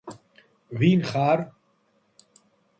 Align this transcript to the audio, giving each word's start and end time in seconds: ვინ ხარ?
ვინ 0.79 0.99
ხარ? 1.09 1.39